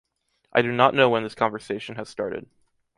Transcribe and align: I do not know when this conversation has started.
I 0.51 0.63
do 0.63 0.71
not 0.71 0.95
know 0.95 1.11
when 1.11 1.21
this 1.21 1.35
conversation 1.35 1.95
has 1.97 2.09
started. 2.09 2.49